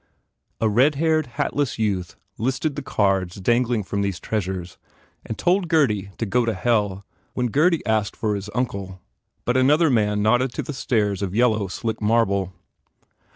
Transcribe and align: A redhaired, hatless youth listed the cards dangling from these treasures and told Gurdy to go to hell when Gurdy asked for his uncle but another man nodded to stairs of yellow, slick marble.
A 0.59 0.67
redhaired, 0.67 1.27
hatless 1.37 1.77
youth 1.77 2.15
listed 2.39 2.75
the 2.75 2.81
cards 2.81 3.35
dangling 3.35 3.83
from 3.83 4.01
these 4.01 4.19
treasures 4.19 4.79
and 5.23 5.37
told 5.37 5.67
Gurdy 5.67 6.09
to 6.17 6.25
go 6.25 6.43
to 6.43 6.55
hell 6.55 7.05
when 7.35 7.49
Gurdy 7.51 7.85
asked 7.85 8.15
for 8.15 8.33
his 8.33 8.49
uncle 8.55 8.99
but 9.45 9.55
another 9.55 9.91
man 9.91 10.23
nodded 10.23 10.53
to 10.53 10.73
stairs 10.73 11.21
of 11.21 11.35
yellow, 11.35 11.67
slick 11.67 12.01
marble. 12.01 12.51